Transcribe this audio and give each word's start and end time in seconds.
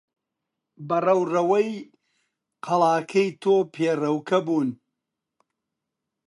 بە 0.87 0.97
ڕەوڕەوەی 1.05 1.69
قەڵاکەی 2.65 3.29
تۆ 3.41 3.55
پێڕەوکە 3.73 4.37
بوون. 4.45 4.69